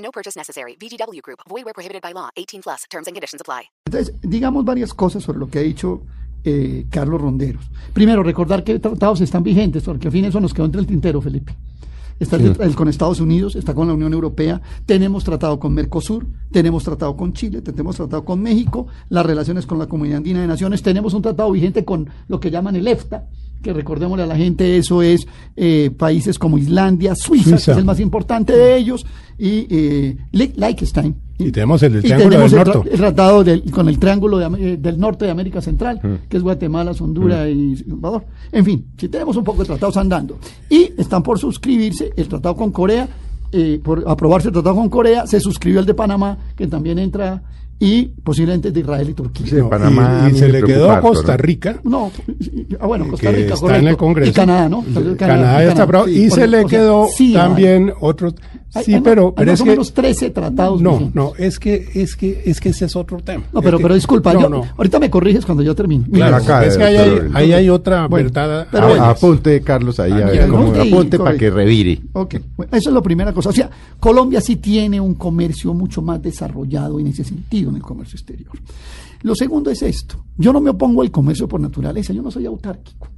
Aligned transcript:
No 0.00 0.10
purchase 0.10 0.36
necessary. 0.36 0.76
VGW 0.76 1.20
Group. 1.22 1.40
Void 1.48 1.64
where 1.64 1.74
prohibited 1.74 2.02
by 2.02 2.12
law. 2.12 2.30
18 2.36 2.62
plus. 2.62 2.84
Terms 2.90 3.06
and 3.06 3.14
conditions 3.14 3.40
apply. 3.40 3.70
Entonces, 3.86 4.14
digamos 4.22 4.64
varias 4.64 4.94
cosas 4.94 5.22
sobre 5.22 5.38
lo 5.38 5.48
que 5.48 5.58
ha 5.58 5.62
dicho 5.62 6.02
eh, 6.44 6.86
Carlos 6.90 7.20
Ronderos. 7.20 7.70
Primero, 7.92 8.22
recordar 8.22 8.64
que 8.64 8.78
tratados 8.78 9.20
están 9.20 9.42
vigentes, 9.42 9.82
porque 9.82 10.08
al 10.08 10.12
fin 10.12 10.24
eso 10.24 10.40
nos 10.40 10.54
quedó 10.54 10.66
entre 10.66 10.80
el 10.80 10.86
tintero, 10.86 11.20
Felipe. 11.20 11.54
Está 12.18 12.36
el, 12.36 12.54
el 12.60 12.74
con 12.74 12.88
Estados 12.88 13.20
Unidos, 13.20 13.56
está 13.56 13.74
con 13.74 13.88
la 13.88 13.94
Unión 13.94 14.12
Europea, 14.12 14.60
tenemos 14.84 15.24
tratado 15.24 15.58
con 15.58 15.72
Mercosur, 15.72 16.26
tenemos 16.50 16.84
tratado 16.84 17.16
con 17.16 17.32
Chile, 17.32 17.62
tenemos 17.62 17.96
tratado 17.96 18.26
con 18.26 18.42
México, 18.42 18.86
las 19.08 19.24
relaciones 19.24 19.64
con 19.64 19.78
la 19.78 19.86
Comunidad 19.86 20.18
Andina 20.18 20.42
de 20.42 20.46
Naciones, 20.46 20.82
tenemos 20.82 21.14
un 21.14 21.22
tratado 21.22 21.50
vigente 21.50 21.82
con 21.82 22.10
lo 22.28 22.38
que 22.38 22.50
llaman 22.50 22.76
el 22.76 22.88
EFTA, 22.88 23.26
que 23.62 23.72
recordémosle 23.72 24.22
a 24.24 24.26
la 24.26 24.36
gente, 24.36 24.76
eso 24.76 25.02
es 25.02 25.26
eh, 25.56 25.90
países 25.96 26.38
como 26.38 26.58
Islandia, 26.58 27.14
Suiza, 27.14 27.50
Suiza. 27.50 27.64
que 27.66 27.70
es 27.72 27.78
el 27.78 27.84
más 27.84 28.00
importante 28.00 28.52
de 28.56 28.76
ellos, 28.76 29.04
y 29.38 29.66
eh, 29.70 30.16
Lie- 30.32 30.52
Liechtenstein. 30.56 31.14
Y 31.38 31.50
tenemos 31.50 31.82
el 31.82 31.94
del 31.94 32.02
Triángulo 32.02 32.30
tenemos 32.30 32.50
del 32.52 32.60
el, 32.60 32.66
Norte. 32.68 32.90
el 32.92 32.96
tratado 32.98 33.44
del- 33.44 33.70
con 33.70 33.88
el 33.88 33.98
Triángulo 33.98 34.38
de 34.38 34.72
eh, 34.72 34.76
del 34.76 34.98
Norte 34.98 35.24
de 35.24 35.30
América 35.30 35.60
Central, 35.62 36.00
que 36.28 36.36
es 36.36 36.42
Guatemala, 36.42 36.92
Honduras 37.00 37.48
y 37.48 37.76
Salvador. 37.76 38.24
En 38.52 38.64
fin, 38.64 38.86
si 38.98 39.08
tenemos 39.08 39.36
un 39.36 39.44
poco 39.44 39.60
de 39.62 39.66
tratados 39.66 39.96
andando. 39.96 40.38
Y 40.68 40.92
están 40.98 41.22
por 41.22 41.38
suscribirse 41.38 42.10
el 42.16 42.28
tratado 42.28 42.54
con 42.56 42.70
Corea, 42.72 43.08
eh, 43.52 43.80
por 43.82 44.04
aprobarse 44.06 44.48
el 44.48 44.52
tratado 44.54 44.76
con 44.76 44.88
Corea, 44.90 45.26
se 45.26 45.40
suscribió 45.40 45.80
el 45.80 45.86
de 45.86 45.94
Panamá, 45.94 46.36
que 46.56 46.66
también 46.66 46.98
entra, 46.98 47.42
y 47.82 48.04
posiblemente 48.22 48.70
de 48.70 48.80
Israel 48.80 49.08
y 49.08 49.14
Turquía. 49.14 49.46
Sí, 49.48 49.56
Panamá 49.68 50.26
a 50.26 50.28
y, 50.28 50.32
mí 50.32 50.38
se 50.38 50.48
le 50.48 50.62
quedó 50.62 50.90
a 50.92 51.00
Costa 51.00 51.32
¿no? 51.32 51.38
Rica. 51.38 51.80
No, 51.82 52.12
ah, 52.78 52.86
bueno, 52.86 53.08
Costa 53.08 53.30
que 53.30 53.36
Rica, 53.36 53.54
está 53.54 53.60
correcto. 53.60 53.82
en 53.82 53.88
el 53.88 53.96
Congreso. 53.96 54.30
Y 54.30 54.34
Canadá, 54.34 54.68
¿no? 54.68 54.84
Canadá, 54.84 55.16
Canadá, 55.16 55.64
está 55.64 55.86
sí, 56.04 56.24
y 56.24 56.30
se 56.30 56.46
le 56.46 56.58
o 56.64 56.68
sea, 56.68 56.78
quedó 56.78 57.06
sí, 57.08 57.32
también 57.32 57.92
otro. 58.00 58.28
Hay- 58.72 58.84
Sí, 58.84 58.94
hay- 58.94 59.00
pero, 59.00 59.28
hay 59.28 59.32
pero 59.38 59.46
más 59.50 59.54
es 59.54 59.60
o 59.60 59.64
que. 59.64 59.70
menos 59.70 59.94
13 59.94 60.30
tratados 60.30 60.80
No, 60.80 60.92
vigentes. 60.92 61.14
no, 61.16 61.32
es 61.36 61.58
que, 61.58 61.88
es 61.94 62.14
que, 62.14 62.40
es 62.46 62.60
que 62.60 62.68
ese 62.68 62.84
es 62.84 62.94
otro 62.94 63.18
tema. 63.18 63.42
No, 63.52 63.60
pero, 63.62 63.76
Es 63.76 63.80
que- 63.80 63.82
pero 63.82 63.94
disculpa, 63.96 64.32
no, 64.32 64.42
yo, 64.42 64.48
no. 64.48 64.64
ahí 64.76 65.00
me 65.00 65.10
corriges 65.10 65.44
cuando 65.44 65.64
yo 65.64 65.74
termine. 65.74 66.04
Claro, 66.12 66.36
Acá, 66.36 66.64
es 66.64 66.76
que 66.76 66.84
ahí 66.84 66.96
hay, 66.96 67.08
doctor. 67.10 67.30
ahí 67.34 67.52
hay 67.52 67.68
otra 67.68 68.06
Bueno, 68.06 68.30
verdad. 68.32 68.68
pero 68.70 68.84
a 68.84 68.86
bueno. 68.88 69.02
medias. 69.02 69.18
Apunte, 69.18 69.60
Carlos, 69.62 69.98
ahí, 69.98 70.12
a 70.12 70.26
ver, 70.26 70.48
como 70.48 70.68
ok, 70.68 70.76
apunte 70.76 71.18
para 71.18 71.36
que 71.36 71.50
revire. 71.50 72.00
Ok, 72.12 72.36
bueno, 72.56 72.76
eso 72.76 72.90
es 72.90 72.94
la 72.94 73.02
primera 73.02 73.32
cosa. 73.32 73.48
O 73.48 73.52
sea, 73.52 73.68
Colombia 73.98 74.40
sí 74.40 74.54
tiene 74.56 75.00
un 75.00 75.14
comercio 75.14 75.74
mucho 75.74 76.00
más 76.00 76.22
desarrollado 76.22 77.00
en 77.00 77.08
ese 77.08 77.24
sentido, 77.24 77.69
en 77.70 77.76
el 77.76 77.82
comercio 77.82 78.16
exterior. 78.16 78.52
Lo 79.22 79.34
segundo 79.34 79.70
es 79.70 79.82
esto. 79.82 80.24
Yo 80.36 80.52
no 80.52 80.60
me 80.60 80.70
opongo 80.70 81.02
al 81.02 81.10
comercio 81.10 81.48
por 81.48 81.60
naturaleza, 81.60 82.12
yo 82.12 82.22
no 82.22 82.30
soy 82.30 82.46
autárquico. 82.46 83.08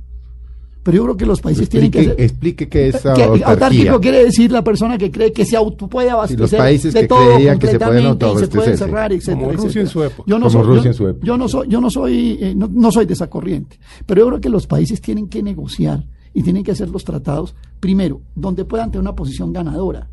Pero 0.84 0.96
yo 0.96 1.02
creo 1.04 1.16
que 1.16 1.26
los 1.26 1.40
países 1.40 1.68
tienen 1.68 1.92
que 1.92 1.98
Explique, 2.00 2.12
hacer... 2.22 2.24
explique 2.24 2.68
qué 2.68 2.88
es 2.88 3.06
autarquía. 3.06 3.46
autárquico 3.46 4.00
quiere 4.00 4.24
decir 4.24 4.50
la 4.50 4.64
persona 4.64 4.98
que 4.98 5.12
cree 5.12 5.32
que 5.32 5.44
se 5.46 5.56
auto 5.56 5.86
puede 5.86 6.10
abastecer 6.10 6.58
países 6.58 6.92
de 6.92 7.02
que 7.02 7.06
todo 7.06 7.34
creían 7.36 7.56
que 7.60 7.68
se 7.68 7.78
pueden 7.78 8.04
completamente 8.08 8.26
y 8.26 8.38
se 8.44 8.48
pueden 8.48 8.76
cerrar, 8.78 9.12
etcétera, 9.12 9.36
Como 9.38 9.52
Rusia 9.52 9.62
etcétera. 9.68 9.82
en 9.84 9.88
su 9.88 10.02
época. 10.02 10.24
Yo 10.28 10.38
no 10.40 10.46
Como 10.48 10.50
soy, 10.50 10.66
Rusia 10.66 10.82
yo- 10.82 10.88
en 10.90 10.94
su 10.94 11.08
época. 11.08 11.24
yo 11.26 11.36
no 11.38 11.48
soy, 11.48 11.68
yo 11.68 11.80
no 11.80 11.88
soy, 11.90 12.38
eh, 12.40 12.54
no, 12.56 12.68
no 12.72 12.90
soy 12.90 13.06
de 13.06 13.12
esa 13.12 13.30
corriente. 13.30 13.78
Pero 14.06 14.22
yo 14.22 14.26
creo 14.26 14.40
que 14.40 14.48
los 14.48 14.66
países 14.66 15.00
tienen 15.00 15.28
que 15.28 15.40
negociar 15.40 16.04
y 16.34 16.42
tienen 16.42 16.64
que 16.64 16.72
hacer 16.72 16.88
los 16.88 17.04
tratados, 17.04 17.54
primero, 17.78 18.20
donde 18.34 18.64
puedan 18.64 18.90
tener 18.90 19.02
una 19.02 19.14
posición 19.14 19.52
ganadora. 19.52 20.08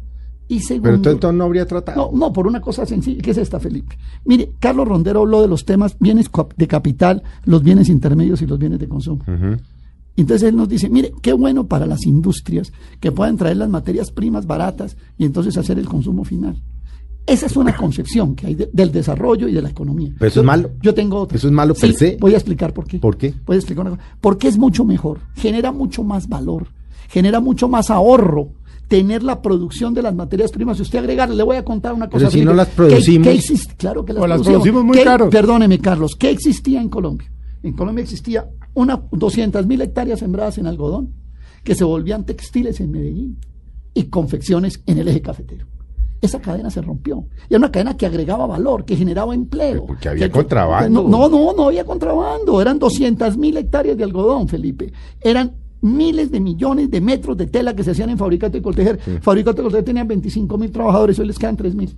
Y 0.50 0.60
segundo, 0.62 0.84
Pero 0.84 0.96
entonces, 0.96 1.14
entonces 1.18 1.38
no 1.38 1.44
habría 1.46 1.66
tratado. 1.68 2.10
no, 2.12 2.18
no, 2.18 2.34
por 2.34 2.48
una 2.48 2.60
cosa 2.60 2.86
sencilla, 2.86 3.22
que 3.22 3.32
es 3.32 3.38
esta, 3.38 3.60
Felipe. 3.60 3.98
Mire, 4.26 4.52
Carlos 4.60 4.88
Rondero 4.88 5.22
habló 5.22 5.42
de 5.42 5.48
los 5.48 5.64
temas 5.64 5.96
bienes 6.00 6.28
de 6.58 6.68
capital, 6.68 7.22
los 7.46 7.62
bienes 7.64 7.88
intermedios 7.88 8.42
y 8.42 8.48
los 8.48 8.58
bienes 8.60 8.80
de 8.80 8.88
consumo. 8.90 9.24
Entonces 10.18 10.50
él 10.50 10.56
nos 10.56 10.68
dice, 10.68 10.90
mire, 10.90 11.14
qué 11.22 11.32
bueno 11.34 11.68
para 11.68 11.86
las 11.86 12.06
industrias 12.06 12.74
que 13.00 13.12
puedan 13.12 13.38
traer 13.38 13.58
las 13.58 13.70
materias 13.70 14.12
primas 14.12 14.46
baratas 14.48 14.98
y 15.18 15.24
entonces 15.26 15.56
hacer 15.58 15.80
el 15.80 15.88
consumo 15.88 16.26
final. 16.26 16.62
Esa 17.26 17.46
es 17.46 17.56
una 17.56 17.76
concepción 17.78 18.36
que 18.36 18.48
hay 18.48 18.56
de- 18.56 18.70
del 18.74 18.92
desarrollo 18.92 19.48
y 19.48 19.54
de 19.54 19.62
la 19.62 19.70
economía. 19.70 20.12
Pero 20.18 20.28
eso 20.30 20.36
Yo- 20.38 20.42
es 20.42 20.48
malo. 20.48 20.72
Yo 20.82 20.94
tengo 20.96 21.18
otra. 21.20 21.38
Eso 21.38 21.48
es 21.48 21.54
malo 21.54 21.76
per 21.76 21.94
se. 21.94 22.18
Voy 22.20 22.34
a 22.34 22.38
explicar 22.38 22.74
por 22.74 22.86
qué. 22.88 22.98
¿Por 22.98 23.18
qué? 23.18 23.34
Voy 23.46 23.56
a 23.56 23.60
explicar 23.60 23.86
una 23.86 23.96
cosa. 23.98 24.10
Porque 24.20 24.48
es 24.48 24.58
mucho 24.58 24.84
mejor, 24.84 25.20
genera 25.36 25.72
mucho 25.72 26.04
más 26.04 26.28
valor, 26.28 26.70
genera 27.08 27.40
mucho 27.40 27.70
más 27.70 27.92
ahorro 27.92 28.50
tener 28.90 29.24
la 29.24 29.42
producción 29.42 29.94
de 29.94 30.02
las 30.02 30.14
materias 30.14 30.52
primas. 30.52 30.76
Si 30.76 30.84
usted 30.84 31.00
agregar, 31.00 31.30
le 31.30 31.44
voy 31.44 31.56
a 31.56 31.64
contar 31.64 31.94
una 31.94 32.08
cosa. 32.10 32.18
Pero 32.28 32.32
si 32.32 32.44
no 32.44 32.54
las 32.54 32.68
¿Qué- 32.68 32.76
producimos- 32.76 33.28
qué? 33.28 33.76
Claro 33.78 34.04
que 34.04 34.12
las, 34.14 34.24
O 34.24 34.28
las 34.28 34.42
producimos 34.42 34.84
muy 34.84 34.98
¿Qué- 34.98 35.04
caros. 35.06 35.30
Perdóneme, 35.30 35.80
Carlos, 35.80 36.16
¿qué 36.20 36.32
existía 36.32 36.82
en 36.82 36.90
Colombia? 36.90 37.32
En 37.64 37.74
Colombia 37.74 38.02
existía 38.04 38.50
una 38.74 39.02
200 39.12 39.66
mil 39.68 39.82
hectáreas 39.82 40.20
sembradas 40.20 40.58
en 40.58 40.68
algodón 40.68 41.14
que 41.64 41.76
se 41.76 41.84
volvían 41.84 42.26
textiles 42.26 42.80
en 42.82 42.92
Medellín 42.92 43.38
y 43.94 44.04
confecciones 44.06 44.82
en 44.88 44.98
el 44.98 45.08
eje 45.08 45.22
cafetero. 45.22 45.68
Esa 46.22 46.42
cadena 46.42 46.70
se 46.70 46.82
rompió. 46.82 47.26
Y 47.50 47.54
era 47.54 47.60
una 47.60 47.72
cadena 47.72 47.96
que 47.96 48.06
agregaba 48.06 48.46
valor, 48.48 48.86
que 48.86 48.96
generaba 48.96 49.34
empleo. 49.36 49.86
Porque 49.86 50.10
había 50.10 50.26
Que- 50.28 50.32
contrabando. 50.32 51.04
No, 51.04 51.10
no, 51.10 51.30
no, 51.30 51.54
no 51.54 51.68
había 51.68 51.86
contrabando. 51.86 52.60
Eran 52.62 52.78
200 52.80 53.38
mil 53.38 53.56
hectáreas 53.56 53.96
de 53.98 54.04
algodón, 54.04 54.48
Felipe. 54.48 54.92
Eran 55.22 55.54
miles 55.82 56.32
de 56.32 56.40
millones 56.40 56.90
de 56.92 57.02
metros 57.02 57.38
de 57.38 57.48
tela 57.48 57.76
que 57.76 57.84
se 57.84 57.92
hacían 57.92 58.10
en 58.10 58.18
Fabricato 58.18 58.58
y 58.58 58.62
Coltejer. 58.62 59.00
Fabricato 59.22 59.62
y 59.62 59.64
Coltejer 59.64 59.86
tenían 59.86 60.08
25 60.08 60.58
mil 60.58 60.72
trabajadores, 60.72 61.18
hoy 61.20 61.28
les 61.28 61.38
quedan 61.40 61.56
3 61.58 61.76
mil. 61.76 61.96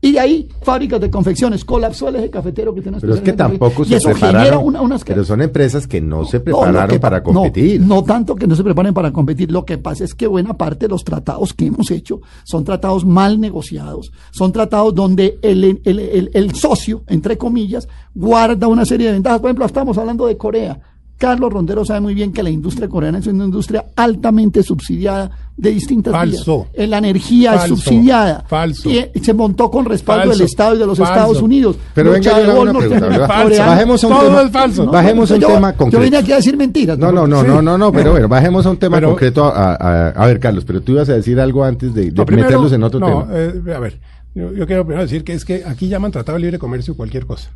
Y 0.00 0.12
de 0.12 0.20
ahí, 0.20 0.48
fábricas 0.62 1.00
de 1.00 1.10
confecciones, 1.10 1.64
colapsó 1.64 2.08
el 2.08 2.14
eje 2.14 2.30
cafetero 2.30 2.72
que 2.72 2.82
tiene 2.82 2.98
Pero 3.00 3.14
es 3.16 3.20
que 3.20 3.32
tampoco 3.32 3.84
se 3.84 3.98
prepararon. 4.00 4.64
una- 4.64 4.80
unas 4.80 5.02
pero 5.02 5.24
son 5.24 5.42
empresas 5.42 5.88
que 5.88 6.00
no 6.00 6.24
se 6.24 6.38
no, 6.38 6.44
prepararon 6.44 6.88
que- 6.90 7.00
para 7.00 7.18
no, 7.18 7.24
competir. 7.24 7.80
No, 7.80 8.04
tanto 8.04 8.36
que 8.36 8.46
no 8.46 8.54
se 8.54 8.62
preparen 8.62 8.94
para 8.94 9.10
competir. 9.12 9.50
Lo 9.50 9.64
que 9.64 9.76
pasa 9.76 10.04
es 10.04 10.14
que 10.14 10.28
buena 10.28 10.54
parte 10.54 10.86
de 10.86 10.90
los 10.90 11.02
tratados 11.02 11.52
que 11.52 11.66
hemos 11.66 11.90
hecho 11.90 12.20
son 12.44 12.62
tratados 12.62 13.04
mal 13.04 13.40
negociados. 13.40 14.12
Son 14.30 14.52
tratados 14.52 14.94
donde 14.94 15.40
el, 15.42 15.64
el- 15.64 15.98
el- 15.98 16.30
el 16.32 16.54
socio, 16.54 17.02
entre 17.08 17.36
comillas, 17.36 17.88
guarda 18.14 18.68
una 18.68 18.84
serie 18.84 19.08
de 19.08 19.14
ventajas. 19.14 19.40
Por 19.40 19.48
ejemplo, 19.48 19.66
estamos 19.66 19.98
hablando 19.98 20.26
de 20.28 20.36
Corea. 20.36 20.80
Carlos 21.18 21.52
Rondero 21.52 21.84
sabe 21.84 22.00
muy 22.00 22.14
bien 22.14 22.32
que 22.32 22.42
la 22.44 22.50
industria 22.50 22.88
coreana 22.88 23.18
es 23.18 23.26
una 23.26 23.44
industria 23.44 23.84
altamente 23.96 24.62
subsidiada 24.62 25.28
de 25.56 25.70
distintas 25.70 26.12
Falso. 26.12 26.68
vías. 26.76 26.88
La 26.88 26.98
energía 26.98 27.54
Falso. 27.54 27.64
es 27.74 27.80
subsidiada. 27.80 28.44
Falso. 28.46 28.88
Y, 28.88 28.98
eh, 28.98 29.10
se 29.20 29.34
montó 29.34 29.68
con 29.68 29.84
respaldo 29.84 30.26
Falso. 30.26 30.38
del 30.38 30.46
Estado 30.46 30.74
y 30.76 30.78
de 30.78 30.86
los 30.86 30.96
Falso. 30.96 31.12
Estados 31.12 31.42
Unidos. 31.42 31.76
Pero 31.94 32.12
venga, 32.12 32.40
yo 32.44 32.60
una 32.62 32.72
pregunta, 32.72 33.00
Todo 33.00 33.08
tema, 33.10 34.42
es 34.42 34.50
falso. 34.52 34.84
No, 34.84 34.92
bajemos 34.92 35.30
a 35.30 35.34
un 35.34 35.40
yo- 35.40 35.48
tema 35.48 35.70
Yo 35.72 35.76
concreto. 35.76 36.04
vine 36.04 36.16
aquí 36.18 36.32
a 36.32 36.36
decir 36.36 36.56
mentiras. 36.56 36.96
No, 36.96 37.10
no, 37.10 37.26
no, 37.26 37.40
Sí. 37.40 37.46
no, 37.48 37.62
no, 37.62 37.76
no, 37.76 37.90
pero 37.92 38.12
bueno, 38.12 38.28
bajemos 38.28 38.64
a 38.66 38.70
un 38.70 38.76
tema 38.76 38.98
Pero- 38.98 39.08
concreto. 39.08 39.44
A, 39.46 39.74
a- 39.74 40.08
a 40.10 40.26
ver, 40.26 40.38
Carlos, 40.38 40.64
pero 40.64 40.80
tú 40.82 40.92
ibas 40.92 41.08
a 41.08 41.14
decir 41.14 41.40
algo 41.40 41.64
antes 41.64 41.92
de, 41.94 42.04
de 42.06 42.12
No, 42.12 42.24
primero, 42.24 42.46
meterlos 42.48 42.72
en 42.72 42.82
otro 42.84 43.00
no, 43.00 43.06
tema. 43.06 43.26
eh, 43.32 43.74
a 43.74 43.78
ver, 43.80 43.98
yo, 44.34 44.52
yo 44.52 44.66
quiero 44.66 44.84
primero 44.86 45.02
decir 45.02 45.24
que 45.24 45.32
es 45.32 45.44
que 45.44 45.64
aquí 45.66 45.88
llaman 45.88 46.12
Tratado 46.12 46.36
de 46.36 46.42
Libre 46.42 46.58
Comercio 46.58 46.96
cualquier 46.96 47.26
cosa. 47.26 47.50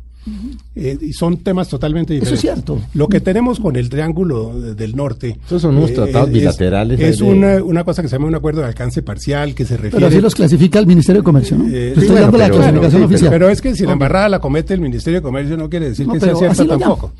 Eh, 0.75 0.97
y 1.01 1.11
son 1.11 1.37
temas 1.43 1.67
totalmente 1.67 2.13
Eso 2.15 2.21
diferentes. 2.31 2.45
es 2.45 2.53
cierto. 2.53 2.81
Lo 2.93 3.09
que 3.09 3.19
tenemos 3.19 3.59
con 3.59 3.75
el 3.75 3.89
Triángulo 3.89 4.57
de- 4.57 4.73
del 4.73 4.95
Norte. 4.95 5.27
eh, 5.31 5.37
Esos 5.45 5.61
son 5.61 5.75
unos 5.75 5.93
tratados 5.93 6.29
es- 6.29 6.33
bilaterales 6.33 6.97
Es, 6.99 7.17
de- 7.19 7.25
una, 7.25 7.61
una 7.61 7.83
cosa 7.83 8.01
que 8.01 8.07
se 8.07 8.15
llama 8.15 8.27
un 8.27 8.35
acuerdo 8.35 8.61
de 8.61 8.67
alcance 8.67 9.01
parcial 9.01 9.53
que 9.53 9.65
se 9.65 9.75
refiere. 9.75 9.97
Pero 9.97 10.07
así 10.07 10.21
los 10.21 10.33
clasifica 10.33 10.79
el 10.79 10.87
Ministerio 10.87 11.21
de 11.21 11.25
Comercio, 11.25 11.57
¿no? 11.57 11.65
Eh, 11.67 11.69
Yo 11.69 11.75
sí, 12.01 12.07
estoy 12.07 12.07
bueno, 12.07 12.21
dando 12.21 12.37
la 12.37 12.45
pero- 12.45 12.55
clasificación 12.57 13.01
sí, 13.01 13.05
oficial. 13.05 13.31
Pero 13.31 13.49
es 13.49 13.61
que 13.61 13.75
si 13.75 13.85
la 13.85 13.91
embarrada 13.93 14.29
la 14.29 14.39
comete 14.39 14.73
el 14.73 14.79
Ministerio 14.79 15.19
de 15.19 15.23
Comercio 15.23 15.57
no 15.57 15.69
quiere 15.69 15.89
decir 15.89 16.07
No, 16.07 16.13
que 16.13 16.21
sea 16.21 16.35
cierta 16.35 16.65
tampoco. 16.67 17.11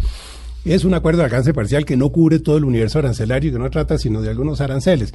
Es 0.64 0.86
un 0.86 0.94
acuerdo 0.94 1.20
de 1.20 1.26
alcance 1.26 1.54
parcial 1.54 1.84
que 1.84 1.98
no 1.98 2.08
cubre 2.10 2.40
todo 2.40 2.56
el 2.56 2.64
universo 2.64 2.98
arancelario 3.00 3.50
y 3.50 3.52
que 3.54 3.60
no 3.60 3.70
trata 3.70 3.98
sino 3.98 4.22
de 4.22 4.30
algunos 4.30 4.62
aranceles. 4.62 5.14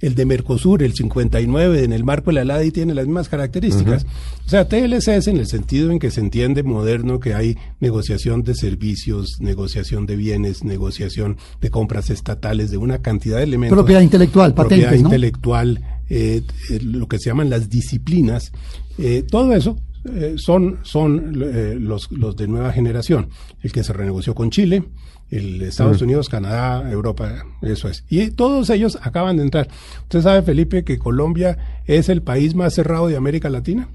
El 0.00 0.14
de 0.14 0.24
Mercosur, 0.24 0.82
el 0.82 0.94
59, 0.94 1.84
en 1.84 1.92
el 1.92 2.04
marco 2.04 2.30
de 2.30 2.36
la 2.36 2.44
LADI 2.44 2.70
tiene 2.70 2.94
las 2.94 3.06
mismas 3.06 3.28
características. 3.28 4.06
O 4.46 4.48
sea, 4.48 4.66
TLC 4.68 5.08
es 5.08 5.28
en 5.28 5.36
el 5.36 5.46
sentido 5.46 5.90
en 5.90 5.98
que 5.98 6.10
se 6.10 6.20
entiende 6.20 6.62
moderno 6.62 7.20
que 7.20 7.34
hay 7.34 7.56
negociación 7.80 8.42
de 8.42 8.54
servicios, 8.54 9.36
negociación 9.40 10.06
de 10.06 10.16
bienes, 10.16 10.64
negociación 10.64 11.36
de 11.60 11.70
compras 11.70 12.10
estatales, 12.10 12.70
de 12.70 12.78
una 12.78 13.02
cantidad 13.02 13.36
de 13.36 13.44
elementos. 13.44 13.76
Propiedad 13.76 14.00
intelectual, 14.00 14.54
propiedad 14.54 14.84
patentes, 14.84 15.02
¿no? 15.02 15.08
intelectual, 15.08 15.84
eh, 16.08 16.42
eh, 16.70 16.80
lo 16.82 17.06
que 17.06 17.18
se 17.18 17.30
llaman 17.30 17.50
las 17.50 17.68
disciplinas. 17.68 18.52
Eh, 18.98 19.24
todo 19.28 19.54
eso 19.54 19.76
eh, 20.04 20.34
son, 20.36 20.78
son 20.82 21.42
eh, 21.42 21.76
los, 21.78 22.10
los 22.12 22.36
de 22.36 22.48
nueva 22.48 22.72
generación. 22.72 23.28
El 23.62 23.72
que 23.72 23.82
se 23.84 23.92
renegoció 23.92 24.34
con 24.34 24.50
Chile, 24.50 24.84
el 25.30 25.62
Estados 25.62 26.02
Unidos, 26.02 26.28
Canadá, 26.28 26.90
Europa, 26.90 27.44
eso 27.62 27.88
es. 27.88 28.04
Y 28.08 28.30
todos 28.30 28.68
ellos 28.70 28.98
acaban 29.02 29.36
de 29.36 29.42
entrar. 29.44 29.68
Usted 30.02 30.22
sabe, 30.22 30.42
Felipe, 30.42 30.82
que 30.84 30.98
Colombia 30.98 31.56
es 31.86 32.08
el 32.08 32.22
país 32.22 32.54
más 32.54 32.74
cerrado 32.74 33.06
de 33.08 33.16
América 33.16 33.48
Latina. 33.50 33.88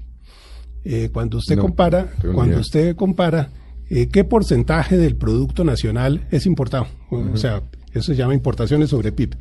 Eh, 0.84 1.10
cuando 1.12 1.38
usted 1.38 1.56
No, 1.56 1.62
compara, 1.62 2.12
cuando 2.22 2.52
idea. 2.54 2.60
usted 2.60 2.94
compara 2.96 3.50
eh, 3.90 4.08
qué 4.08 4.22
porcentaje 4.24 4.96
del 4.96 5.16
producto 5.16 5.64
nacional 5.64 6.26
es 6.30 6.46
importado, 6.46 6.86
o 7.10 7.36
sea, 7.36 7.62
eso 7.92 8.12
se 8.12 8.16
llama 8.16 8.34
importaciones 8.34 8.90
sobre 8.90 9.10
PIB. 9.12 9.34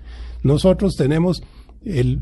Nosotros 0.44 0.96
tenemos 0.96 1.44
el, 1.84 2.20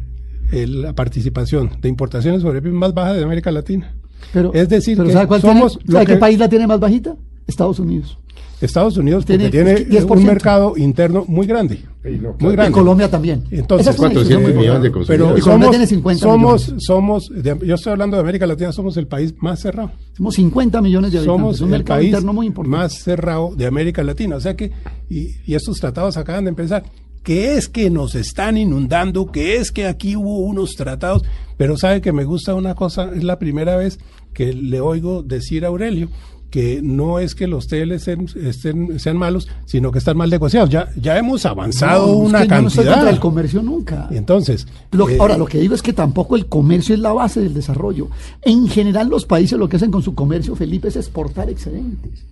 el- 0.51 0.81
la 0.81 0.93
participación 0.93 1.71
de 1.81 1.87
importaciones 1.89 2.41
sobre 2.41 2.61
PIB 2.61 2.73
más 2.73 2.93
baja 2.93 3.13
de 3.13 3.23
América 3.23 3.49
Latina. 3.51 3.95
Pero, 4.31 4.53
es 4.53 4.69
decir, 4.69 4.95
pero 4.97 5.07
que 5.07 5.13
¿sabe, 5.13 5.27
cuál 5.27 5.41
somos 5.41 5.77
tiene- 5.79 5.91
¿sabe 5.93 6.05
que- 6.05 6.13
qué 6.13 6.17
país 6.19 6.39
la 6.39 6.49
tiene 6.49 6.67
más 6.67 6.79
bajita? 6.79 7.15
Estados 7.47 7.79
Unidos. 7.79 8.17
Estados 8.61 8.95
Unidos 8.95 9.25
porque 9.25 9.49
Tiene 9.49 9.75
tiene, 9.75 9.85
10%. 9.89 10.21
un 10.21 10.25
mercado 10.25 10.77
interno 10.77 11.25
muy 11.27 11.45
grande, 11.45 11.83
muy 12.01 12.17
claro. 12.17 12.35
Y 12.39 12.51
grande. 12.53 12.71
Colombia 12.71 13.11
también. 13.11 13.43
Entonces, 13.51 13.87
Esa 13.87 13.91
es 13.91 13.99
una 13.99 14.07
¿cuántos? 14.07 14.23
discusión 14.29 14.41
muy 14.41 14.51
100 14.53 14.59
millones 14.61 14.83
de. 14.83 14.89
Pero 14.89 14.93
consumidores. 14.93 15.37
Y 15.37 15.41
Colombia 15.41 15.65
somos, 15.65 15.69
tiene 15.71 15.87
50 15.87 16.21
somos, 16.23 16.61
millones. 16.67 16.83
somos, 16.85 17.29
de- 17.43 17.67
yo 17.67 17.75
estoy 17.75 17.91
hablando 17.91 18.15
de 18.15 18.21
América 18.21 18.47
Latina, 18.47 18.71
somos 18.71 18.95
el 18.95 19.07
país 19.07 19.33
más 19.39 19.59
cerrado. 19.59 19.91
Somos 20.15 20.35
50 20.35 20.81
millones 20.81 21.11
de 21.11 21.17
habitantes. 21.17 21.41
Somos 21.41 21.59
un 21.59 21.65
el 21.65 21.71
mercado 21.71 21.99
país 21.99 22.09
interno 22.11 22.31
muy 22.33 22.47
importante. 22.47 22.77
más 22.77 22.93
cerrado 22.93 23.53
de 23.53 23.65
América 23.65 24.01
Latina. 24.01 24.37
O 24.37 24.39
sea 24.39 24.55
que, 24.55 24.71
y, 25.09 25.27
y 25.45 25.55
estos 25.55 25.77
tratados 25.79 26.15
acaban 26.15 26.45
de 26.45 26.49
empezar, 26.51 26.83
que 27.23 27.55
es 27.57 27.69
que 27.69 27.89
nos 27.89 28.15
están 28.15 28.57
inundando, 28.57 29.31
que 29.31 29.55
es 29.57 29.71
que 29.71 29.87
aquí 29.87 30.15
hubo 30.15 30.39
unos 30.39 30.75
tratados, 30.75 31.23
pero 31.57 31.77
sabe 31.77 32.01
que 32.01 32.11
me 32.11 32.25
gusta 32.25 32.53
una 32.55 32.75
cosa, 32.75 33.11
es 33.15 33.23
la 33.23 33.39
primera 33.39 33.75
vez 33.77 33.99
que 34.33 34.53
le 34.53 34.81
oigo 34.81 35.23
decir 35.23 35.63
a 35.65 35.69
Aurelio 35.69 36.09
que 36.49 36.81
no 36.83 37.17
es 37.17 37.33
que 37.33 37.47
los 37.47 37.65
TLC 37.67 37.93
estén, 37.95 38.27
estén- 38.45 38.99
sean 38.99 39.17
malos, 39.17 39.47
sino 39.65 39.91
que 39.91 39.97
están 39.97 40.17
mal 40.17 40.29
negociados. 40.29 40.69
Ya, 40.69 40.87
ya 41.01 41.17
hemos 41.17 41.47
avanzado 41.47 42.05
No, 42.05 42.13
es 42.23 42.29
una 42.29 42.41
que 42.43 42.47
yo 42.49 42.61
no 42.61 42.67
estoy 42.67 42.83
cantidad. 42.83 42.93
contra 42.95 43.09
el 43.09 43.19
comercio 43.19 43.63
nunca. 43.63 44.07
Entonces, 44.11 44.67
Lo 44.91 45.07
que- 45.07 45.15
eh, 45.15 45.17
ahora, 45.19 45.35
lo 45.35 45.47
que 45.47 45.57
digo 45.57 45.73
es 45.73 45.81
que 45.81 45.93
tampoco 45.93 46.35
el 46.35 46.45
comercio 46.45 46.93
es 46.93 47.01
la 47.01 47.11
base 47.11 47.41
del 47.41 47.55
desarrollo. 47.55 48.09
En 48.43 48.67
general, 48.67 49.09
los 49.09 49.25
países 49.25 49.57
lo 49.57 49.67
que 49.67 49.77
hacen 49.77 49.89
con 49.89 50.03
su 50.03 50.13
comercio, 50.13 50.55
Felipe, 50.55 50.89
es 50.89 50.95
exportar 50.95 51.49
excedentes. 51.49 52.23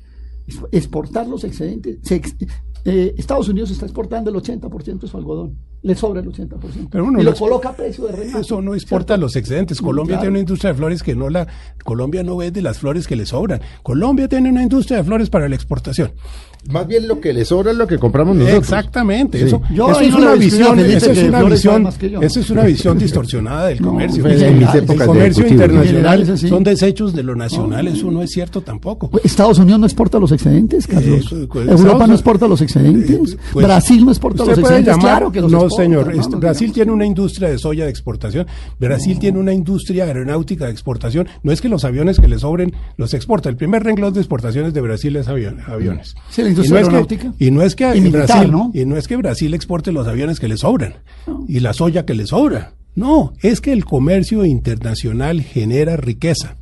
Es- 0.46 0.60
Exportar 0.72 1.28
los 1.28 1.44
excedentes. 1.44 1.98
Se 2.04 2.22
eh, 2.86 3.14
Estados 3.18 3.50
Unidos 3.50 3.72
está 3.72 3.86
exportando 3.86 4.30
el 4.30 4.36
80% 4.36 5.00
de 5.00 5.08
su 5.08 5.18
algodón. 5.18 5.58
Le 5.84 5.96
sobra 5.96 6.22
el 6.22 6.28
80%. 6.32 6.90
Pero 6.92 7.06
uno 7.06 7.20
y 7.20 7.24
no 7.24 7.32
lo 7.32 7.36
coloca 7.36 7.70
a 7.70 7.74
precio 7.76 8.06
de 8.06 8.12
remate. 8.12 8.42
Eso 8.42 8.62
no 8.62 8.76
exporta 8.76 9.14
¿cierto? 9.16 9.22
los 9.22 9.36
excedentes. 9.36 9.82
Colombia 9.82 10.14
claro. 10.18 10.22
tiene 10.22 10.30
una 10.32 10.40
industria 10.40 10.72
de 10.74 10.78
flores 10.78 11.02
que 11.02 11.16
no 11.16 11.30
la. 11.30 11.48
Colombia 11.84 12.22
no 12.24 12.38
vende 12.38 12.62
las 12.62 12.78
flores 12.78 13.08
que 13.08 13.16
le 13.16 13.26
sobran. 13.26 13.62
Colombia 13.82 14.28
tiene 14.28 14.50
una 14.50 14.62
industria 14.62 14.98
de 14.98 15.04
flores 15.06 15.30
para 15.32 15.50
la 15.50 15.56
exportación. 15.56 16.12
Más 16.70 16.86
bien 16.86 17.08
lo 17.08 17.20
que 17.20 17.34
le 17.34 17.44
sobra 17.44 17.72
es 17.72 17.78
lo 17.78 17.88
que 17.88 17.98
compramos 17.98 18.36
nosotros. 18.36 18.60
Exactamente. 18.60 19.40
Sí. 19.40 19.46
Eso, 19.46 19.64
Yo 19.74 19.90
eso 19.90 20.00
es 20.02 20.12
no 20.12 20.18
una 20.20 20.34
visión. 20.36 20.80
Eso 20.80 21.10
es 21.12 21.24
una 21.24 21.42
visión. 21.42 21.82
más 21.82 21.98
que 21.98 22.12
yo. 22.12 22.22
Eso 22.22 22.40
es 22.40 22.50
una 22.52 22.62
visión 22.66 23.00
distorsionada 23.00 23.66
del 23.66 23.82
No, 23.82 23.88
comercio. 23.90 24.22
pues, 24.22 24.36
El- 24.40 24.44
en 24.50 24.60
mis 24.60 24.70
el 24.70 24.84
épocas 24.84 25.00
de 25.00 25.06
comercio 25.08 25.44
general 25.46 25.72
internacional 25.72 26.38
son 26.38 26.64
desechos 26.64 27.16
de 27.16 27.24
lo 27.24 27.36
nacional. 27.36 27.88
Eso 27.88 28.12
no 28.12 28.22
es 28.22 28.30
cierto 28.30 28.62
tampoco. 28.62 29.10
Estados 29.24 29.58
Unidos 29.58 29.80
no 29.80 29.88
exporta 29.88 30.20
los 30.20 30.32
excedentes, 30.32 30.86
Carlos. 30.86 31.32
Eh, 31.32 31.48
pues, 31.52 31.66
Europa 31.68 31.74
Estados- 31.88 32.08
no 32.10 32.14
exporta 32.14 32.48
los 32.48 32.62
excedentes. 32.62 33.34
Eh, 33.34 33.38
pues, 33.54 33.66
Brasil 33.66 34.06
no 34.06 34.12
exporta 34.12 34.46
los 34.46 34.58
excedentes. 34.60 34.94
llamar- 34.94 35.02
claro 35.02 35.32
que 35.32 35.42
los 35.42 35.52
no, 35.52 35.58
exporta, 35.64 35.71
señor. 35.76 36.14
este, 36.16 36.36
Brasil 36.36 36.72
tiene 36.72 36.92
una 36.92 37.06
industria 37.06 37.50
de 37.50 37.58
soya 37.58 37.86
de 37.86 37.90
exportación. 37.92 38.48
Brasil 38.80 39.18
tiene 39.20 39.40
una 39.40 39.54
industria 39.54 40.06
aeronáutica 40.06 40.66
de 40.66 40.72
exportación. 40.72 41.28
No 41.44 41.52
es 41.52 41.62
que 41.62 41.70
los 41.70 41.84
aviones 41.86 42.20
que 42.20 42.28
le 42.28 42.38
sobren 42.40 42.74
los 42.98 43.14
exporta. 43.14 43.50
El 43.50 43.56
primer 43.58 43.84
renglón 43.84 44.14
de 44.14 44.20
exportaciones 44.20 44.74
de 44.74 44.82
Brasil 44.82 45.16
es 45.16 45.28
avion- 45.28 45.62
aviones. 45.68 46.16
Sí, 46.30 46.42
la 46.44 46.50
industria 46.50 46.70
y 46.70 46.74
no 46.74 46.78
es 46.80 46.84
aeronáutica. 46.88 47.34
Que, 47.38 47.46
y 47.46 47.52
no 47.52 47.62
es 47.64 47.76
que 47.76 47.96
Y 47.98 48.02
militar, 48.02 48.28
Brasil, 48.28 48.52
¿no? 48.52 48.72
y 48.74 48.86
no 48.86 48.98
es 48.98 49.08
que 49.08 49.16
Brasil 49.16 49.54
exporte 49.54 49.92
los 49.92 50.08
aviones 50.08 50.40
que 50.40 50.48
le 50.48 50.58
sobran 50.58 50.96
y 51.48 51.60
la 51.60 51.74
soya 51.74 52.06
que 52.06 52.14
le 52.14 52.26
sobra. 52.28 52.74
No, 52.94 53.34
es 53.42 53.62
que 53.62 53.72
el 53.72 53.86
comercio 53.86 54.44
internacional 54.46 55.42
genera 55.42 55.96
riqueza. 55.96 56.58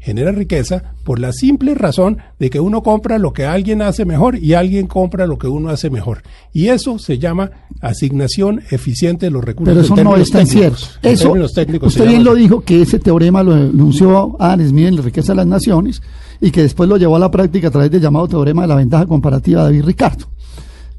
Genera 0.00 0.32
riqueza 0.32 0.94
por 1.04 1.18
la 1.18 1.32
simple 1.32 1.74
razón 1.74 2.18
de 2.38 2.48
que 2.48 2.58
uno 2.58 2.82
compra 2.82 3.18
lo 3.18 3.32
que 3.32 3.44
alguien 3.44 3.82
hace 3.82 4.04
mejor 4.04 4.38
y 4.38 4.54
alguien 4.54 4.86
compra 4.86 5.26
lo 5.26 5.38
que 5.38 5.46
uno 5.46 5.68
hace 5.68 5.90
mejor. 5.90 6.22
Y 6.52 6.68
eso 6.68 6.98
se 6.98 7.18
llama 7.18 7.50
asignación 7.80 8.62
eficiente 8.70 9.26
de 9.26 9.30
los 9.30 9.44
recursos. 9.44 9.74
Pero 9.74 9.80
en 9.80 9.84
eso 9.84 10.04
no 10.04 10.16
es 10.16 10.30
tan 10.30 10.46
cierto. 10.46 10.84
En 11.02 11.12
Eso, 11.12 11.24
términos 11.24 11.52
técnicos 11.52 11.88
usted 11.88 12.06
bien 12.08 12.24
llama 12.24 12.30
lo 12.30 12.34
dijo 12.34 12.60
que 12.62 12.82
ese 12.82 12.98
teorema 12.98 13.42
lo 13.42 13.52
anunció 13.52 14.36
Adam 14.38 14.66
Smith 14.66 14.86
en 14.86 14.96
la 14.96 15.02
riqueza 15.02 15.32
de 15.32 15.36
las 15.36 15.46
naciones 15.46 16.02
y 16.40 16.50
que 16.50 16.62
después 16.62 16.88
lo 16.88 16.96
llevó 16.96 17.16
a 17.16 17.20
la 17.20 17.30
práctica 17.30 17.68
a 17.68 17.70
través 17.70 17.90
del 17.90 18.00
llamado 18.00 18.26
teorema 18.26 18.62
de 18.62 18.68
la 18.68 18.76
ventaja 18.76 19.06
comparativa 19.06 19.62
de 19.62 19.66
David 19.66 19.84
Ricardo. 19.84 20.26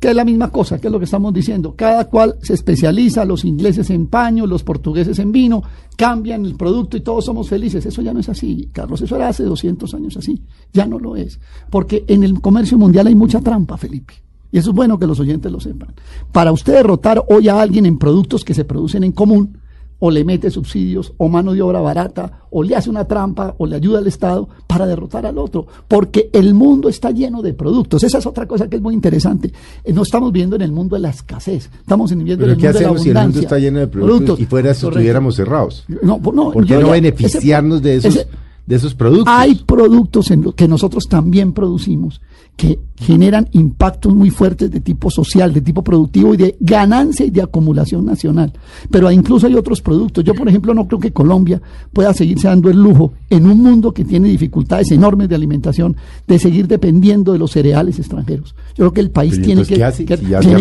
Que 0.02 0.10
es 0.10 0.16
la 0.16 0.26
misma 0.26 0.50
cosa, 0.50 0.80
que 0.80 0.88
es 0.88 0.92
lo 0.92 0.98
que 0.98 1.06
estamos 1.06 1.32
diciendo. 1.32 1.76
Cada 1.78 2.06
cual 2.06 2.36
se 2.42 2.56
especializa, 2.56 3.24
los 3.24 3.46
ingleses 3.46 3.90
en 3.92 4.08
paño, 4.08 4.48
los 4.48 4.64
portugueses 4.64 5.20
en 5.20 5.32
vino, 5.32 5.62
cambian 5.96 6.44
el 6.44 6.56
producto 6.56 6.98
y 6.98 7.02
todos 7.02 7.24
somos 7.24 7.48
felices. 7.48 7.86
Eso 7.86 8.02
ya 8.02 8.12
no 8.12 8.20
es 8.20 8.28
así, 8.28 8.70
Carlos. 8.74 9.00
Eso 9.02 9.16
era 9.16 9.30
hace 9.30 9.44
200 9.44 9.94
años 9.94 10.18
así. 10.18 10.42
Ya 10.74 10.88
no 10.88 10.98
lo 10.98 11.16
es. 11.16 11.40
Porque 11.70 12.04
en 12.08 12.24
el 12.24 12.42
comercio 12.42 12.80
mundial 12.80 13.06
hay 13.06 13.16
mucha 13.16 13.42
trampa, 13.42 13.78
Felipe. 13.78 14.16
Y 14.52 14.58
eso 14.58 14.72
es 14.72 14.76
bueno 14.76 14.98
que 14.98 15.06
los 15.06 15.20
oyentes 15.20 15.52
lo 15.52 15.60
sepan. 15.60 15.94
Para 16.32 16.52
usted 16.52 16.74
derrotar 16.74 17.24
hoy 17.30 17.48
a 17.48 17.62
alguien 17.62 17.86
en 17.86 18.00
productos 18.00 18.44
que 18.44 18.56
se 18.56 18.66
producen 18.66 19.04
en 19.04 19.12
común, 19.12 19.60
o 20.04 20.12
le 20.12 20.26
mete 20.26 20.50
subsidios, 20.50 21.14
o 21.18 21.30
mano 21.30 21.54
de 21.54 21.62
obra 21.62 21.80
barata, 21.80 22.40
o 22.50 22.64
le 22.64 22.76
hace 22.76 22.90
una 22.90 23.06
trampa, 23.06 23.56
o 23.60 23.66
le 23.68 23.76
ayuda 23.76 24.00
al 24.00 24.08
Estado 24.08 24.50
para 24.68 24.86
derrotar 24.88 25.26
al 25.28 25.38
otro. 25.38 25.68
Porque 25.88 26.30
el 26.34 26.54
mundo 26.54 26.90
está 26.90 27.12
lleno 27.12 27.42
de 27.42 27.54
productos. 27.54 28.04
Esa 28.04 28.18
es 28.18 28.26
otra 28.26 28.48
cosa 28.48 28.68
que 28.68 28.78
es 28.78 28.82
muy 28.82 28.94
interesante. 28.96 29.54
Eh, 29.84 29.94
No 29.94 30.02
estamos 30.02 30.32
viviendo 30.34 30.56
en 30.56 30.64
el 30.64 30.72
mundo 30.72 30.96
de 30.96 31.02
la 31.04 31.10
escasez, 31.12 31.70
estamos 31.82 32.10
viviendo 32.16 32.46
en 32.46 32.50
el 32.52 32.58
¿qué 32.58 32.64
mundo 32.68 32.80
de 32.80 32.84
la 32.84 32.90
hacemos 32.90 33.02
si 33.04 33.10
el 33.12 33.18
abundancia. 33.18 33.42
mundo 33.42 33.56
está 33.56 33.60
lleno 33.60 33.80
de 33.80 33.88
productos, 33.88 34.40
y 34.40 34.46
fuera 34.46 34.74
si 34.74 34.88
estuviéramos 34.88 35.36
cerrados? 35.36 35.86
No, 36.02 36.20
no, 36.34 36.52
¿Por 36.52 36.66
qué 36.66 36.74
no 36.80 36.88
ya- 36.88 36.92
beneficiarnos 36.94 37.80
ese- 37.80 37.88
de 37.90 37.96
esos, 37.98 38.16
ese- 38.16 38.28
de 38.66 38.76
esos 38.76 38.94
productos? 38.96 39.34
hay 39.34 39.56
productos 39.56 40.32
en 40.32 40.44
lo 40.44 40.54
que 40.54 40.68
nosotros 40.68 41.08
también 41.08 41.54
producimos 41.54 42.22
que 42.56 42.80
generan 42.96 43.50
impactos 43.54 44.14
muy 44.14 44.30
fuertes 44.30 44.70
de 44.70 44.82
tipo 44.82 45.10
social, 45.10 45.52
de 45.52 45.62
tipo 45.62 45.84
productivo 45.84 46.36
y 46.36 46.38
de 46.38 46.58
ganancia 46.60 47.26
y 47.26 47.32
de 47.32 47.42
acumulación 47.42 48.06
nacional. 48.06 48.54
Pero 48.92 49.10
incluso 49.10 49.48
hay 49.48 49.56
otros 49.56 49.82
productos. 49.82 50.24
Yo, 50.24 50.36
por 50.36 50.48
ejemplo, 50.48 50.74
no 50.74 50.88
creo 50.88 51.00
que 51.00 51.12
Colombia 51.12 51.60
pueda 51.92 52.14
seguirse 52.14 52.48
dando 52.48 52.70
el 52.70 52.78
lujo 52.78 53.14
en 53.32 53.48
un 53.48 53.64
mundo 53.64 53.92
que 53.94 54.06
tiene 54.06 54.28
dificultades 54.28 54.92
enormes 54.92 55.30
de 55.30 55.36
alimentación 55.36 55.96
de 56.28 56.38
seguir 56.38 56.68
dependiendo 56.68 57.34
de 57.34 57.40
los 57.40 57.52
cereales 57.52 57.98
extranjeros. 57.98 58.54
Yo 58.76 58.76
creo 58.76 58.94
que 58.94 59.02
el 59.02 59.10
país 59.10 59.34
Pero 59.36 59.46
tiene 59.46 59.66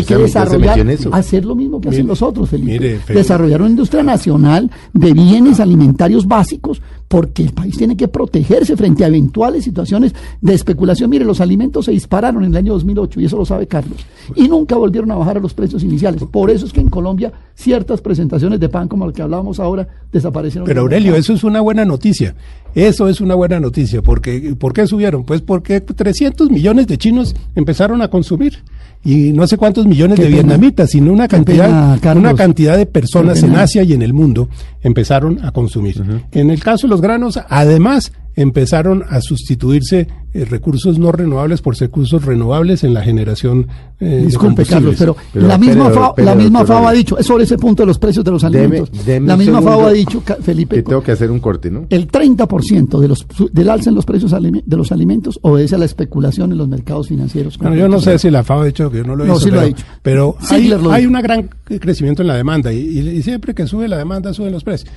que, 0.04 0.16
desarrollar, 0.16 0.86
hacer 1.12 1.44
lo 1.44 1.54
mismo 1.54 1.80
que 1.80 1.90
hacen 1.90 2.02
Mire, 2.02 2.08
los 2.08 2.22
otros, 2.22 2.48
Felipe. 2.48 2.72
mire, 2.72 2.88
Felipe. 3.00 3.14
Desarrollar 3.14 3.60
una 3.60 3.70
industria 3.70 4.02
nacional 4.02 4.70
de 4.94 5.12
bienes 5.12 5.60
alimentarios 5.60 6.26
básicos 6.26 6.80
porque 7.10 7.42
el 7.42 7.52
país 7.52 7.76
tiene 7.76 7.96
que 7.96 8.06
protegerse 8.06 8.76
frente 8.76 9.02
a 9.02 9.08
eventuales 9.08 9.64
situaciones 9.64 10.14
de 10.40 10.54
especulación. 10.54 11.10
Mire, 11.10 11.24
los 11.24 11.40
alimentos 11.40 11.86
se 11.86 11.90
dispararon 11.90 12.44
en 12.44 12.52
el 12.52 12.56
año 12.58 12.74
2008 12.74 13.20
y 13.20 13.24
eso 13.24 13.36
lo 13.36 13.44
sabe 13.44 13.66
Carlos. 13.66 13.98
Y 14.36 14.46
nunca 14.46 14.76
volvieron 14.76 15.10
a 15.10 15.16
bajar 15.16 15.36
a 15.36 15.40
los 15.40 15.52
precios 15.52 15.82
iniciales. 15.82 16.22
Por 16.30 16.50
eso 16.50 16.66
es 16.66 16.72
que 16.72 16.78
en 16.78 16.88
Colombia 16.88 17.32
ciertas 17.56 18.00
presentaciones 18.00 18.60
de 18.60 18.68
pan 18.68 18.86
como 18.86 19.08
la 19.08 19.12
que 19.12 19.22
hablábamos 19.22 19.58
ahora 19.58 19.88
desaparecieron. 20.12 20.68
Pero 20.68 20.82
Aurelio, 20.82 21.16
eso 21.16 21.32
es 21.32 21.42
una 21.42 21.60
buena 21.60 21.84
noticia. 21.84 22.36
Eso 22.74 23.08
es 23.08 23.20
una 23.20 23.34
buena 23.34 23.60
noticia. 23.60 24.02
Porque, 24.02 24.54
¿Por 24.58 24.72
qué 24.72 24.86
subieron? 24.86 25.24
Pues 25.24 25.40
porque 25.40 25.80
300 25.80 26.50
millones 26.50 26.86
de 26.86 26.98
chinos 26.98 27.34
empezaron 27.54 28.02
a 28.02 28.08
consumir. 28.08 28.58
Y 29.02 29.32
no 29.32 29.46
sé 29.46 29.56
cuántos 29.56 29.86
millones 29.86 30.16
Qué 30.16 30.24
de 30.24 30.28
pena. 30.30 30.42
vietnamitas, 30.42 30.90
sino 30.90 31.12
una 31.12 31.26
cantidad, 31.26 31.98
pena, 31.98 32.14
una 32.20 32.34
cantidad 32.34 32.76
de 32.76 32.84
personas 32.84 33.42
en. 33.42 33.56
Asia 33.56 33.82
y 33.82 33.94
en 33.94 34.02
el 34.02 34.12
mundo 34.12 34.48
empezaron 34.82 35.42
a 35.44 35.52
consumir. 35.52 36.02
En 36.32 36.50
el 36.50 36.62
caso 36.62 36.86
de 36.86 36.90
los 36.90 37.00
granos, 37.00 37.40
además, 37.48 38.12
empezaron 38.36 39.04
a 39.08 39.20
sustituirse 39.20 40.06
eh, 40.32 40.44
recursos 40.44 40.98
no 40.98 41.12
renovables 41.12 41.60
por 41.62 41.76
recursos 41.78 42.24
renovables 42.24 42.84
en 42.84 42.94
la 42.94 43.02
generación 43.02 43.66
eh, 44.00 44.04
de 44.06 44.26
Disculpe, 44.26 44.64
Carlos, 44.64 44.96
combustibles. 44.96 44.98
pero, 44.98 45.16
Pero, 45.32 45.46
la 45.46 45.58
misma, 45.58 45.84
espere, 45.88 45.94
FAO, 46.00 46.14
la 46.18 46.34
misma 46.34 46.64
FAO 46.64 46.88
ha 46.88 46.92
dicho, 46.92 47.18
es 47.18 47.26
sobre 47.26 47.44
ese 47.44 47.58
punto 47.58 47.82
de 47.82 47.86
los 47.88 47.98
precios 47.98 48.24
de 48.24 48.30
los 48.30 48.44
alimentos. 48.44 48.90
deme 49.04 49.26
la 49.26 49.36
misma 49.36 49.60
FAO 49.60 49.86
ha 49.86 49.92
dicho, 49.92 50.22
Felipe, 50.42 50.76
Que 50.76 50.82
tengo 50.82 51.02
que 51.02 51.12
hacer 51.12 51.30
un 51.30 51.40
corte, 51.40 51.70
¿no? 51.70 51.86
el 51.90 52.08
30% 52.08 52.98
de 52.98 53.08
los, 53.08 53.26
del 53.52 53.68
alza 53.70 53.90
en 53.90 53.96
los 53.96 54.04
precios 54.06 54.30
de 54.30 54.76
los 54.76 54.92
alimentos 54.92 55.38
obedece 55.42 55.74
a 55.74 55.78
la 55.78 55.84
especulación 55.84 56.52
en 56.52 56.58
los 56.58 56.68
mercados 56.68 57.08
financieros. 57.08 57.58
Bueno, 57.58 57.76
yo 57.76 57.88
no 57.88 58.00
sé 58.00 58.18
si 58.18 58.30
la 58.30 58.42
FAO 58.44 58.60
ha 58.62 58.66
dicho 58.66 58.90
que 58.90 58.98
yo 58.98 59.04
no 59.04 59.16
lo 59.16 59.24
he 59.24 59.26
No, 59.28 59.36
sí 59.38 59.46
lo 59.50 59.52
pero, 59.52 59.60
ha 59.60 59.64
dicho. 59.66 59.84
pero 60.02 60.36
hay, 60.48 60.72
hay 60.92 61.06
un 61.06 61.12
gran 61.14 61.48
crecimiento 61.80 62.22
en 62.22 62.28
la 62.28 62.36
demanda 62.36 62.72
y, 62.72 62.78
y- 62.78 63.08
y 63.10 63.22
siempre 63.22 63.54
que 63.54 63.66
sube 63.66 63.88
la 63.88 63.98
demanda 63.98 64.32
suben 64.34 64.52
los 64.52 64.64
precios. 64.64 64.90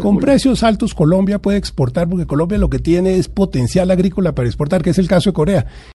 Con 0.00 0.18
precios 0.18 0.62
altos 0.62 0.94
Colombia 0.94 1.40
puede 1.40 1.58
exportar 1.58 2.08
porque 2.08 2.26
Colombia 2.26 2.58
lo 2.58 2.70
que 2.70 2.78
tiene 2.78 3.16
es 3.18 3.28
potencial 3.28 3.90
agrícola 3.90 4.34
para 4.34 4.48
exportar, 4.48 4.75
que 4.82 4.90
es 4.90 4.98
el 4.98 5.08
caso 5.08 5.30
de 5.30 5.34
Corea. 5.34 5.66